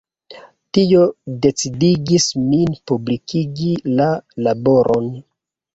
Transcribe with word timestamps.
Tio 0.77 1.03
decidigis 1.43 2.27
min 2.49 2.75
publikigi 2.93 3.73
la 4.01 4.13
laboron. 4.49 5.17